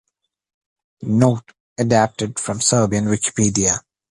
"Note: 1.03 1.53
adapted 1.77 2.39
from 2.39 2.59
Serbian 2.59 3.05
Wikipedia" 3.05 3.81